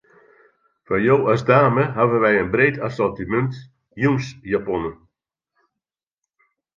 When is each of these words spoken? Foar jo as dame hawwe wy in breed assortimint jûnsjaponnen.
Foar 0.85 1.01
jo 1.07 1.15
as 1.33 1.41
dame 1.49 1.83
hawwe 1.97 2.17
wy 2.23 2.31
in 2.43 2.49
breed 2.53 2.75
assortimint 2.87 3.53
jûnsjaponnen. 4.01 4.95